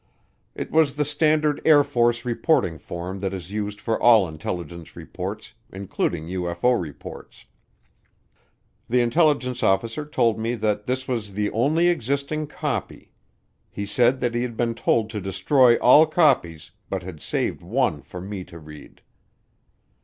It 0.55 0.71
was 0.71 0.95
the 0.95 1.05
standard 1.05 1.61
Air 1.63 1.83
Force 1.83 2.25
reporting 2.25 2.79
form 2.79 3.19
that 3.19 3.35
is 3.35 3.51
used 3.51 3.79
for 3.79 4.01
all 4.01 4.27
intelligence 4.27 4.95
reports, 4.95 5.53
including 5.71 6.25
UFO 6.27 6.81
reports. 6.81 7.45
The 8.89 8.99
intelligence 8.99 9.61
officer 9.61 10.03
told 10.07 10.39
me 10.39 10.55
that 10.55 10.87
this 10.87 11.07
was 11.07 11.33
the 11.33 11.51
only 11.51 11.87
existing 11.87 12.47
copy. 12.47 13.11
He 13.69 13.85
said 13.85 14.21
that 14.21 14.33
he 14.33 14.41
had 14.41 14.57
been 14.57 14.73
told 14.73 15.11
to 15.11 15.21
destroy 15.21 15.75
all 15.75 16.07
copies, 16.07 16.71
but 16.89 17.03
had 17.03 17.21
saved 17.21 17.61
one 17.61 18.01
for 18.01 18.19
me 18.19 18.43
to 18.45 18.57
read. 18.57 19.01